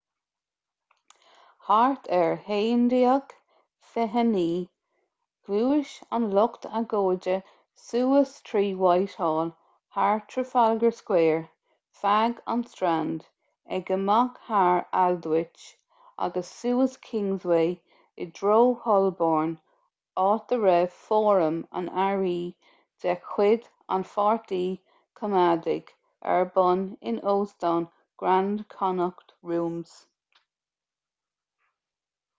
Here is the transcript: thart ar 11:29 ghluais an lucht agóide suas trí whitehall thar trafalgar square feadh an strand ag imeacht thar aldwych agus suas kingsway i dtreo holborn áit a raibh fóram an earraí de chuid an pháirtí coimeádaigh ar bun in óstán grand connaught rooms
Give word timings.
thart 1.71 2.03
ar 2.17 2.35
11:29 2.53 4.67
ghluais 5.49 5.91
an 6.17 6.25
lucht 6.37 6.65
agóide 6.79 7.35
suas 7.83 8.33
trí 8.49 8.63
whitehall 8.81 9.51
thar 9.95 10.17
trafalgar 10.33 10.91
square 10.97 11.37
feadh 12.01 12.39
an 12.55 12.65
strand 12.73 13.23
ag 13.79 13.93
imeacht 13.97 14.41
thar 14.49 14.83
aldwych 15.03 15.69
agus 16.27 16.51
suas 16.63 16.97
kingsway 17.11 17.69
i 17.71 18.27
dtreo 18.33 18.59
holborn 18.87 19.55
áit 20.27 20.53
a 20.59 20.61
raibh 20.67 20.99
fóram 21.07 21.63
an 21.81 21.91
earraí 22.09 22.43
de 23.05 23.17
chuid 23.31 23.71
an 23.99 24.07
pháirtí 24.15 24.63
coimeádaigh 25.23 25.95
ar 26.35 26.47
bun 26.61 26.85
in 27.13 27.25
óstán 27.39 27.91
grand 28.25 28.69
connaught 28.79 29.37
rooms 29.53 29.99